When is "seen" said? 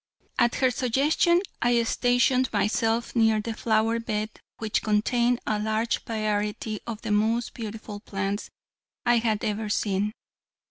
9.69-10.13